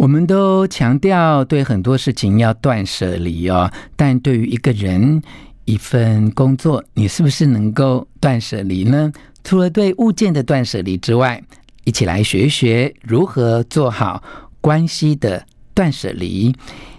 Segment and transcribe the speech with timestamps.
[0.00, 5.20] 我们都强调对很多事情要断舍离哦，但对于一个人
[5.66, 9.12] 一份工作，你是不是能够断舍离呢？
[9.44, 11.42] 除了对物件的断舍离之外，
[11.84, 14.22] 一起来学一学如何做好
[14.62, 16.56] 关系的断舍离。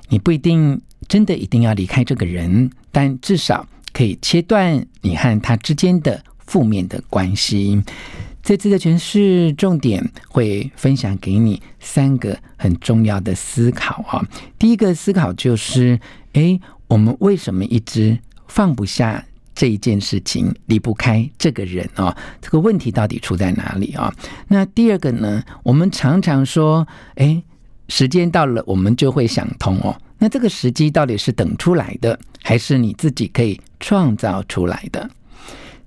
[0.10, 7.82] 你不一定真的一定要离开这个人，但至少可以切断你和他之间的负面的关系。
[8.44, 14.26] 这次的诠释重点会分享给你三个很重要的思考啊。
[14.58, 16.00] 第一个思考就是：
[16.34, 18.18] 诶，我们为什么一直
[18.48, 22.16] 放不下这一件事情，离不开这个人啊？
[22.42, 24.14] 这个问题到底出在哪里啊？
[24.48, 25.44] 那第二个呢？
[25.64, 27.44] 我们常常说：诶，
[27.90, 29.96] 时间到了，我们就会想通哦。
[30.18, 35.10] 那这个时机到底是等出来的，还是你自己可以创造出来的？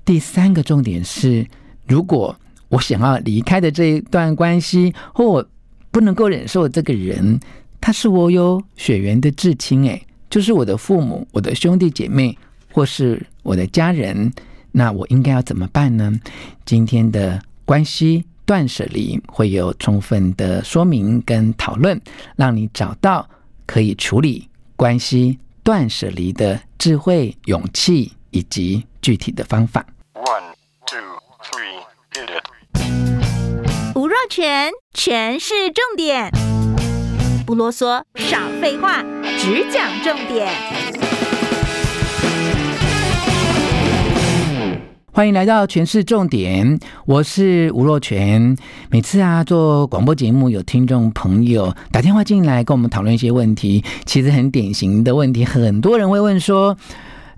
[0.04, 1.46] 第三个重点是，
[1.86, 2.36] 如果
[2.74, 5.48] 我想要离开的这一段关系，或我
[5.92, 7.38] 不能够忍受这个人，
[7.80, 12.36] 他是我有血缘的至亲，诶，就是我的父母、我的兄弟姐妹，
[12.72, 14.32] 或是我的家人，
[14.72, 16.12] 那我应该要怎么办呢？
[16.64, 22.00] 今天的关系断舍离会有充分的说明跟讨论，
[22.34, 23.24] 让你找到
[23.66, 29.86] 可以处理关系断舍离的智慧、勇气以及具体的方法。
[34.36, 36.28] 全全是，重点，
[37.46, 39.00] 不啰嗦，少废话，
[39.38, 40.48] 只讲重点。
[45.12, 48.56] 欢迎来到全市重点，我是吴若全。
[48.90, 56.76] 每次啊做广播节目，有听众朋友打电话进来跟我们讨论一些问题，其实很典型的问题，很多人会问说。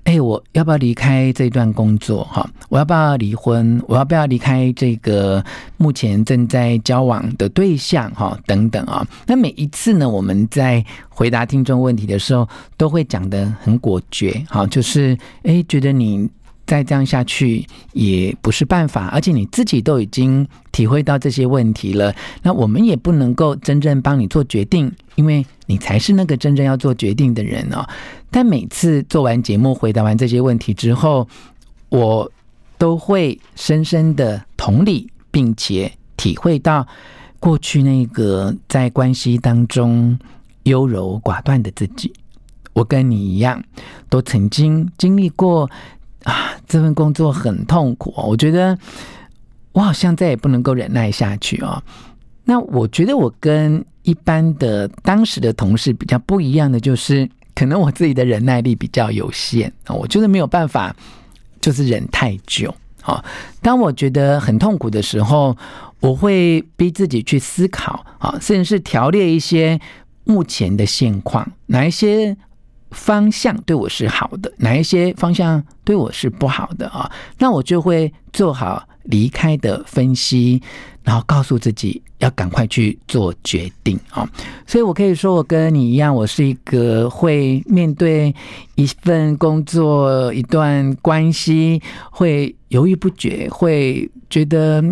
[0.06, 2.22] 哎，我要不要离开这段工作？
[2.24, 3.82] 哈，我要不要离婚？
[3.88, 5.44] 我要不要离开这个
[5.76, 8.08] 目前正在交往的对象？
[8.14, 9.04] 哈，等等啊。
[9.26, 14.40] 那每一次呢，我们在回答听众问题的时候，都会讲的很果决。
[14.48, 16.30] 哈，就是哎，觉得你。
[16.66, 22.12] 再这样下去也不是办法，而且你自己都已经体会到这些问题了，
[22.42, 27.86] 那我们也不能够真正帮你做决定，因为你才是那个真正要做决定的人哦。
[28.30, 31.28] 但每次做完节目、回答完这些问题之后，
[31.88, 32.30] 我
[32.76, 36.86] 都会深深的同理，并且体会到
[37.38, 40.18] 过去那个在关系当中
[40.64, 42.12] 优柔寡断的自己。
[42.72, 43.62] 我跟你一样，
[44.10, 45.70] 都曾经经历过。
[46.26, 48.76] 啊，这份工作很痛苦哦，我觉得
[49.70, 51.80] 我好像再也不能够忍耐下去哦。
[52.44, 60.94] 那我觉得我跟一般的当时的同事比较不一样的，就是可能我自己的忍耐力比较有限啊，我觉得没有办法，
[61.60, 63.24] 就是忍太久啊。
[63.62, 65.56] 当我觉得很痛苦的时候，
[66.00, 69.80] 我会逼自己去思考啊，甚至是条列一些
[70.24, 72.36] 目前的现况，哪一些。
[72.96, 77.08] 方向对我是好的，哪一些方向对我是不好的啊？
[77.38, 80.60] 那我就会做好离开的分析，
[81.06, 84.28] 然后告诉自己要赶快去做决定啊！
[84.66, 88.34] 所以我可以说，我跟你一样，我是一个会面对
[88.74, 91.80] 一份工作、一段关系
[92.10, 94.82] 会犹豫不决，会觉得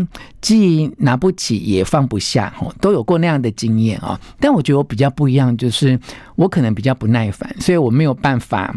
[0.40, 4.18] 既拿不起也放不下，都有过那样的经验啊。
[4.38, 5.98] 但我觉得我比较不一样，就是
[6.36, 8.72] 我可能比较不耐烦，所以我没有办法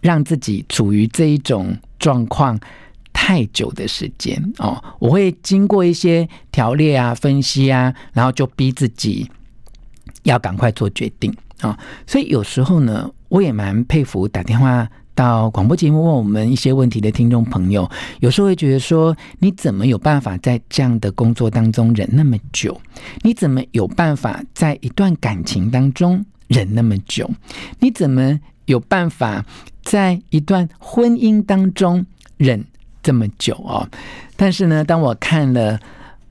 [0.00, 2.58] 让自己处于这一种状况。
[3.12, 9.30] 太久的时间哦，我会经过一些条列啊、分析啊，然后就逼自己
[10.22, 17.86] 要赶快做决定啊、所以有时候呢，我也蛮佩服打电话到广播节目问我们一些问题的听众朋友。
[18.20, 22.80] 有时候会觉得说，你怎么有办法在这样的工作当中忍那么久？
[23.20, 27.30] 你怎么有办法在一段感情当中忍那么久？
[27.78, 29.44] 你怎么有办法
[29.82, 32.06] 在一段婚姻当中
[32.38, 32.64] 忍？
[33.02, 33.88] 这么久哦，
[34.36, 35.78] 但是呢，当我看了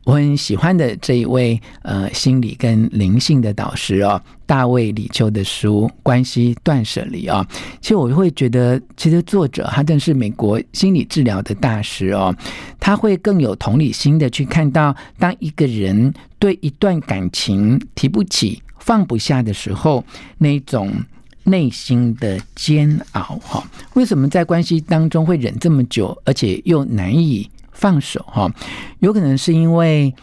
[0.06, 7.48] 我很喜欢的这一位呃心理跟灵性的导师哦，大卫李秋的书《关系断舍离》啊，
[7.80, 12.36] 其实我会觉得，其实作者他真是美国心理治疗的大师哦，
[12.80, 20.04] 他会更有同理心的去看到，当一个人对一段感情提不起、放不下的时候，
[20.39, 20.92] 那种
[21.44, 23.63] 内心的煎熬哈，
[23.94, 28.51] 为什么在关系当中会忍这么久，而且又难以放手哈，
[29.00, 30.13] 有可能是因为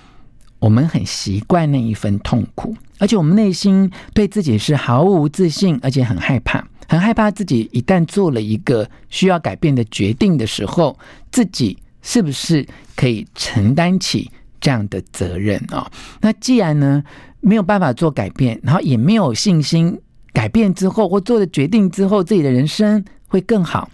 [0.58, 10.98] 我们很习惯那一份痛苦，而且我们内心对自己是毫无自信，而且很害怕，很害怕自己一旦做了一个需要改变的决定的时候，
[11.30, 14.30] 自己是不是可以承担起
[14.60, 15.90] 这样的责任啊？
[16.20, 17.02] 那既然呢
[17.40, 19.98] 没有办法做改变，然后也没有信心
[20.37, 23.88] 改变之后或做了决定之后，自己的人生会更好，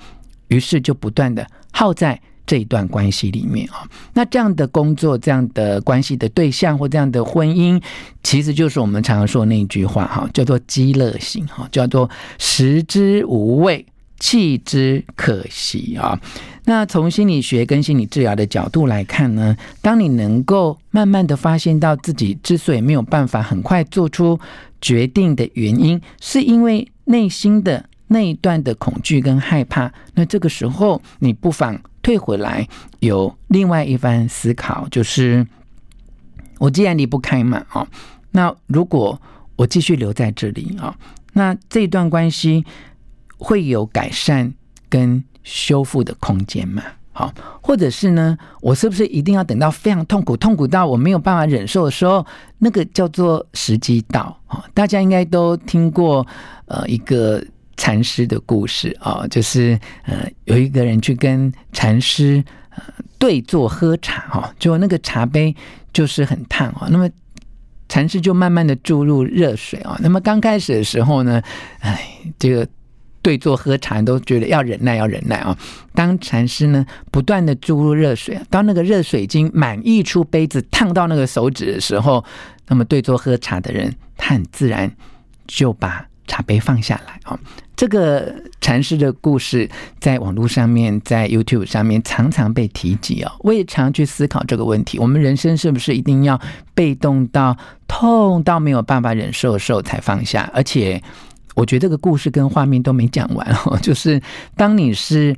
[0.48, 2.20] 于是就不断的耗在。
[2.44, 7.80] 这一段关系里面啊，那这样的工作、这样的关系的对象或这样的婚姻，
[8.24, 12.10] 其实就是我们常常说那一句话哈，叫做积乐型哈，叫做
[12.40, 13.86] 食之无味，
[14.22, 16.16] 弃之可惜啊。
[16.64, 24.38] 那从心理学跟心理治疗的角度来看呢，当你能够慢慢的发现到自己之所以没有办法很快做出
[24.80, 31.80] 决定的原因，是因为内心的那一段的恐惧跟害怕，那这个时候你不妨。
[32.02, 32.66] 退回来，
[32.98, 35.46] 有另外一番思考，就是
[36.58, 37.86] 我既然离不开嘛，啊，
[38.32, 39.22] 那如果
[39.54, 40.92] 我继续留在这里啊，
[41.34, 42.64] 那这段关系
[43.42, 44.52] 会有改善
[44.88, 46.82] 跟修复的空间嘛？
[47.12, 52.24] 好，或者是呢，我是不是一定要等到非常痛苦，痛苦到我没有办法忍受的时候，
[52.58, 54.64] 那个叫做时机到啊？
[54.72, 56.26] 大家应该都听过
[56.66, 57.42] 呃一个。
[57.74, 62.82] 禅师的故事啊，就是呃，有一个人去跟禅师呃
[63.18, 65.52] 对坐喝茶哈，就那个茶杯
[65.92, 67.08] 就是很烫啊，那么
[67.88, 71.42] 禅师就慢慢的注入热水啊，那么刚开始的时候呢，
[71.80, 72.06] 哎，
[72.38, 72.68] 这个
[73.22, 75.56] 对坐喝茶都觉得要忍耐，要忍耐啊。
[75.94, 82.24] 当禅师呢不断的注入热水，当那个热水已经满溢出杯子，烫到那个手指的时候，
[82.68, 84.90] 那么对坐喝茶的人，他很自然
[85.46, 87.38] 就把茶杯放下来啊。
[87.74, 93.32] 这个禅师的故事在网络上面，在 YouTube 上面常常被提及哦。
[93.40, 96.40] 我也常去思考这个问题：我们人生是不是一定要
[96.74, 97.56] 被动到
[97.88, 100.48] 痛到没有办法忍受的时候才放下？
[100.54, 101.02] 而且，
[101.54, 103.78] 我觉得这个故事跟画面都没讲完哦。
[103.82, 104.20] 就是
[104.56, 105.36] 当你是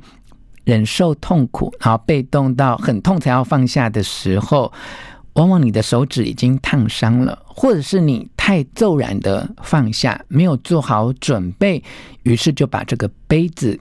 [0.63, 4.71] 忍受痛苦，然后被动到很痛才要放下的时候。
[5.35, 11.83] 往往你的手指已经烫伤了，或者是你太骤然的放下，没有做好准备，
[12.23, 13.77] 于是就把这个杯子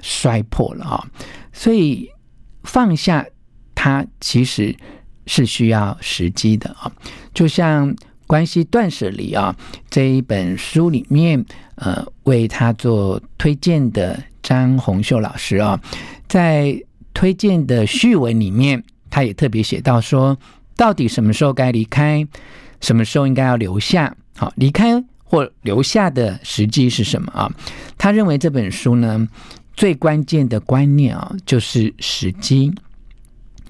[0.00, 1.06] 摔破了啊！
[1.52, 2.08] 所以
[2.62, 3.22] 放下
[3.74, 4.74] 它其实
[5.26, 6.90] 是需要时机的啊。
[7.34, 7.94] 就像
[8.30, 9.56] 《关系断舍离》啊
[9.90, 11.44] 这一本书里面，
[11.74, 15.80] 呃，为他做推荐的张宏秀老师啊，
[16.28, 16.80] 在
[17.12, 20.38] 推荐的序文里面，他也特别写到说。
[20.76, 22.24] 到底什么时候该离开，
[22.80, 24.16] 什么时候应该要留下？
[24.36, 27.50] 好，离开或留下的时机是什么啊？
[27.98, 29.28] 他认为这本书呢，
[29.74, 32.72] 最关键的观念啊，就是时机。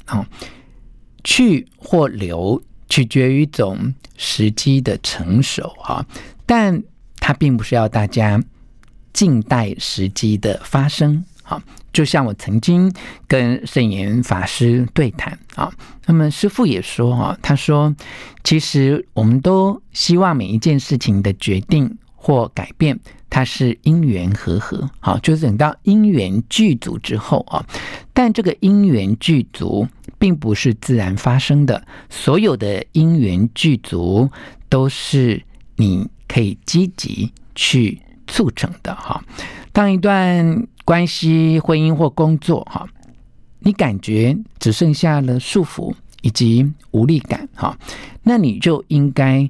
[0.04, 0.26] 好，
[1.24, 6.04] 去或留取决于一种时机的成熟啊，
[6.44, 6.82] 但
[7.18, 8.38] 它并不是要大家
[9.14, 11.24] 静待时机的发生。
[11.42, 11.60] 啊，
[11.92, 12.92] 就像我曾经
[13.26, 15.72] 跟圣严法师对谈啊，
[16.06, 17.92] 那么师父也说哈，他说，
[18.44, 23.00] 其实我们都希望每一件事情的决定或改变，
[23.30, 27.64] 它是因缘和合，好，就是等到因缘具足之后啊，
[28.12, 34.30] 但这个因缘具足并不是自然发生的，所有的因缘具足
[34.68, 35.42] 都是
[35.76, 39.24] 你可以积极去促成的哈。
[39.72, 42.86] 当一段关系、婚姻或工作，哈，
[43.60, 47.74] 你感觉只剩下了束缚以及无力感，哈，
[48.22, 49.48] 那你就应该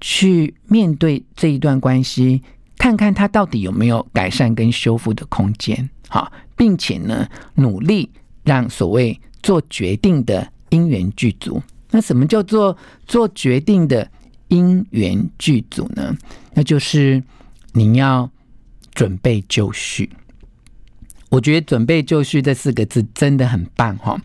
[0.00, 2.42] 去面对这一段关系，
[2.78, 8.10] 看看它到底有没有改善跟修复的空间，哈，并且呢，努力
[8.42, 11.62] 让所谓做决定的因缘具足。
[11.90, 12.76] 那什么叫做
[13.06, 14.10] 做决定的
[14.48, 16.16] 因缘具足呢？
[16.54, 17.22] 那就是
[17.72, 18.30] 你要
[18.94, 20.10] 准备就绪。
[21.28, 24.20] 我觉得“准备就绪”这四个字真的很棒哈！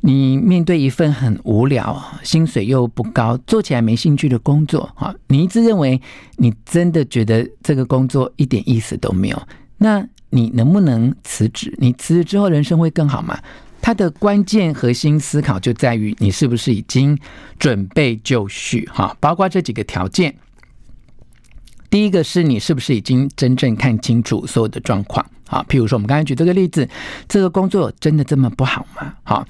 [0.00, 6.00] 你面对一份很无聊、薪水又不高、做起来没兴趣的工作哈，你一直认为
[6.36, 9.42] 你真的觉得这个工作一点意思都没有，
[9.76, 11.74] 那你能不能辞职？
[11.78, 13.38] 你辞职之后人生会更好吗？
[13.80, 17.18] 它的关键核心思考就在于你是不是已经
[17.58, 20.34] 准备就绪哈，包括这几个条件。
[21.90, 25.24] 第一个是你是不是已经真正看清楚所有的状况？
[25.48, 26.86] 好，譬如说我们刚才举这个例子，
[27.26, 29.14] 这个工作真的这么不好吗？
[29.24, 29.44] 好，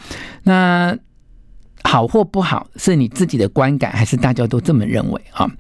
[0.45, 0.97] 那
[1.83, 5.21] 好或不好是你自己的观感，还是大家都这么认为？
[5.33, 5.50] 啊，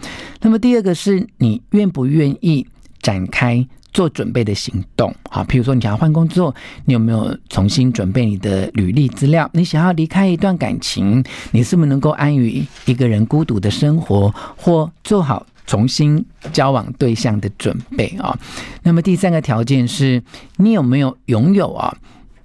[0.40, 2.64] 那么第二个是你愿不愿意
[3.02, 5.12] 展开做准备的行动？
[5.28, 6.54] 好，譬如说你想要换工作，
[6.84, 9.50] 你有没有重新准备你的履历资料？
[9.52, 15.44] 你想要离开一段感情，你是不是能够安于一个人孤独的生活，或做好？
[15.68, 18.36] 重新交往对象的准备啊，
[18.82, 20.20] 那么第三个条件是
[20.56, 21.94] 你有没有拥有啊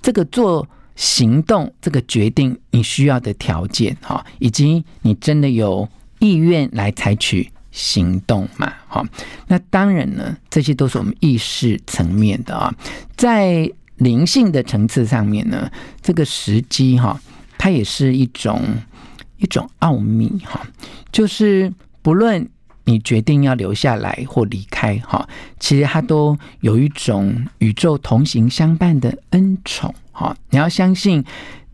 [0.02, 5.88] 这个做行动这个决定你需要的条件哈，以及你真的有
[6.20, 8.74] 意愿来采取行动嘛？
[8.90, 9.06] 好，
[9.48, 12.76] 那当然呢，这些都是我们意识层面的啊，
[13.16, 17.18] 在灵性的层次上面呢，这个时机哈，
[17.58, 18.62] 它也是一种
[19.38, 20.62] 一种奥秘哈，
[21.14, 22.46] 就是不论。
[22.86, 25.28] 你决定要留下来或离开，哈，
[25.60, 30.36] 其实它都有一种宇宙同行相伴的恩宠，哈。
[30.50, 31.24] 你要相信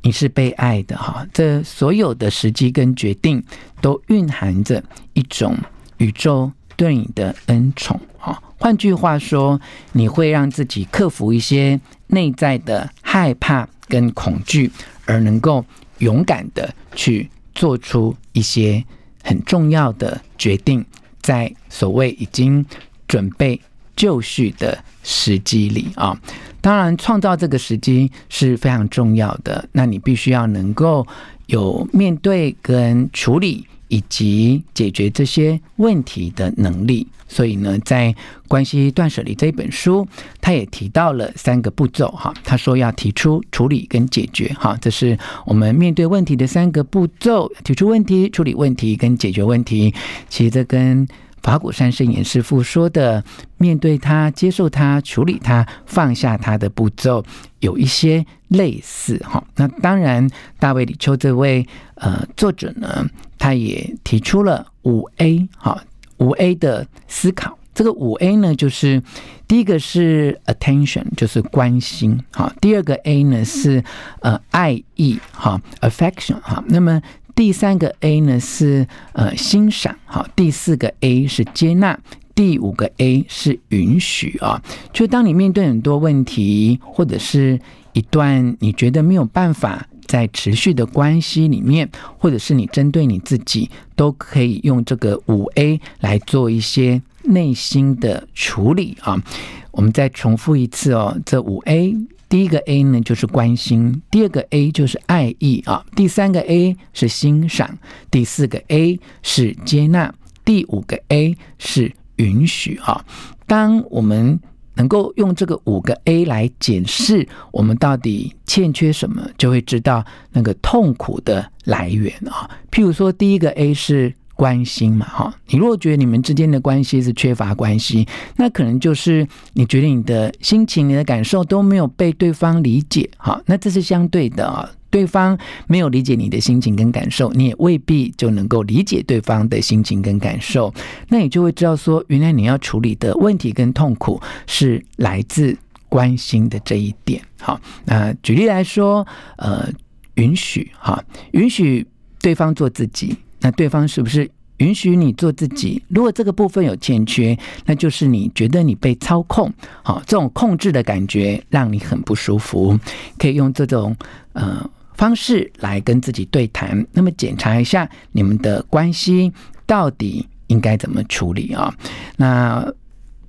[0.01, 1.25] 你是被爱的，哈。
[1.33, 3.43] 这所有的时机跟决定
[3.81, 5.57] 都蕴含着一种
[5.97, 8.41] 宇宙对你的恩宠，哈。
[8.57, 9.59] 换句话说，
[9.93, 14.71] 你会让自己克服一些内在的害怕跟恐惧，
[15.05, 15.65] 而能够
[15.97, 18.83] 勇敢的去做出一些
[19.23, 20.85] 很重要的决定。
[21.21, 22.65] 在所谓已经
[23.07, 23.59] 准备
[23.95, 26.17] 就绪的时机里啊，
[26.61, 29.67] 当然创造这个时机是非常重要的。
[29.71, 31.05] 那你必须要能够
[31.47, 37.05] 有面对跟处理以及解决这些问题的能力。
[37.31, 38.11] 所以呢，在
[38.47, 40.07] 《关系断舍离》这一本书，
[40.41, 42.33] 他也提到了三个步骤哈。
[42.43, 45.15] 他说要提出、处理跟解决哈，这是
[45.45, 49.93] 我们面对问题的三个步骤：提出问题、处理问题跟解决问题。
[50.27, 51.07] 其实这跟
[51.49, 53.23] 法鼓山圣严师父说的
[53.57, 57.25] “面对它、接受它、处理它、放下它”的步骤
[57.59, 59.43] 有一些类似哈。
[59.55, 60.29] 那当然，
[60.59, 61.65] 大卫李秋这位
[61.95, 63.03] 呃作者呢，
[63.39, 65.83] 他也提出了五 A 哈。
[66.17, 69.01] 五 A 的思考，这个五 A 呢，就是
[69.47, 72.53] 第一个是 attention，就是关心，哈。
[72.61, 73.83] 第二个 A 呢是
[74.19, 76.63] 呃爱意，哈，affection，哈。
[76.67, 77.01] 那么
[77.39, 80.27] 第三个 A 呢是呃欣赏，好。
[80.35, 81.97] 第四个 A 是接纳，
[82.35, 84.61] 第五个 A 是允许啊。
[84.91, 87.57] 就当你面对很多问题，或者是
[87.93, 89.87] 一段你觉得没有办法。
[90.05, 99.23] 在持续的关系里面，或者是你针对你自己，都可以用这个五 A 来做一些内心的处理啊。
[99.69, 101.95] 我们再重复一次哦，这五 A，
[102.29, 107.77] 第一个 A 呢就是关心，第二个 A 就是爱意啊，第三个 A 是欣赏，
[108.11, 110.13] 第四个 A 是接纳，
[110.45, 113.03] 第五个 A 是允许啊。
[113.47, 114.39] 当我们
[114.75, 122.47] 能够用这个五个 A 来检视我们到底欠缺什么，就会知道那个痛苦的来源啊。
[122.71, 125.33] 譬如说，第一个 A 是关心嘛，哈。
[125.47, 133.41] 你如果觉得你们之间的关系是缺乏关系，那可能就是你觉得你的心情、你的感受都没有被对方理解，哈。
[133.45, 134.71] 那这是相对的啊。
[134.91, 140.73] 对方没有理解你的心情跟感受，你也未必就能够理解对方的心情跟感受。
[141.09, 145.55] 那你就会知道说，原来你要处理的问题跟痛苦是来自
[145.89, 147.21] 关心的这一点。
[147.39, 149.05] 好，那举例来说，
[149.37, 149.69] 呃，
[150.15, 151.03] 允许哈，
[151.33, 151.85] 允许
[152.19, 153.15] 对方做自己。
[153.41, 155.81] 那对方是不是允许你做自己？
[155.87, 159.51] 如果这个部分有欠缺，那就是你觉得你被操控，
[159.83, 162.79] 好，这种控制的感觉让你很不舒服。
[163.17, 163.95] 可以用这种
[164.33, 164.69] 呃。
[164.99, 169.31] 方式来跟自己对谈，那么检查一下你们的关系
[169.65, 171.73] 到底应该怎么处理啊？
[172.17, 172.69] 那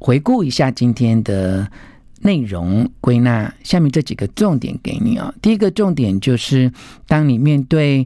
[0.00, 1.70] 回顾一下今天的
[2.22, 5.32] 内容，归纳下面这几个重点给你啊。
[5.40, 6.72] 第一个重点就是，
[7.06, 8.04] 当你面对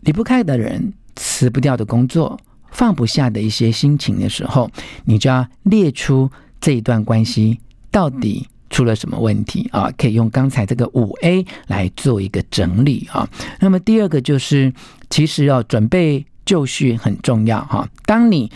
[0.00, 2.38] 离不开的人、辞不掉的工作、
[2.70, 4.70] 放不下的一些心情的时候，
[5.04, 6.30] 你就要列出
[6.60, 8.48] 这一段关系到底。
[8.70, 9.88] 出了什么问题啊？
[9.96, 13.28] 可以用刚才这个五 A 来做一个整理啊。
[13.60, 14.72] 那么第二个就是，
[15.08, 17.88] 其实要准备就绪很重要哈。
[18.04, 18.50] 当你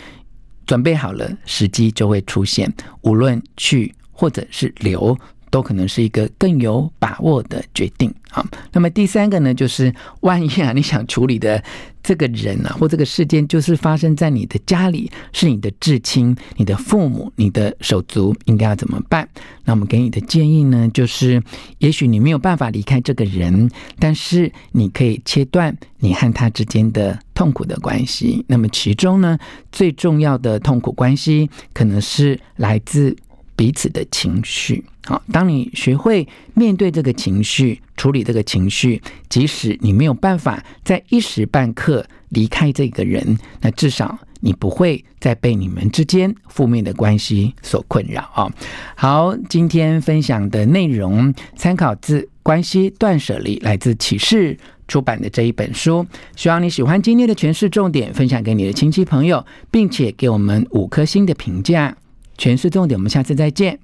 [0.65, 2.69] 准备好了，时机就会出现。
[3.03, 5.17] 无论去或者是留，
[5.49, 8.45] 都可能是一个更有把握的决定啊。
[8.71, 11.63] 那么第三个呢，就是万一啊，你想处理的
[12.01, 19.27] 这个人啊， 或这个事件，就是发生在你的家里，是你的至亲、你的父母、你的手足，应该要怎么办？
[19.65, 21.41] 那我们给你的建议呢，就是
[21.79, 28.43] 也许你没有办法离开这个人，但是你可以切断你和他之间的痛苦的关系。
[28.47, 29.37] 那么其中呢，
[29.71, 33.15] 最重要的痛苦关系，可能是来自。
[33.59, 48.49] 彼此的情绪，好，当你学会面对这个情绪，处理这个情绪，即使你没有办法在一时半刻离开这个人，那至少你不会再被你们之间负面的关系所困扰啊。
[48.95, 56.07] 好，今天分享的内容参考自《关系断舍离》，来自启示出版的这一本书。
[56.37, 61.97] 希望你喜欢今天的诠释重点，分享给你的亲戚朋友，并且给我们五颗星的评价。
[62.39, 63.77] 全是重点我们下次再见。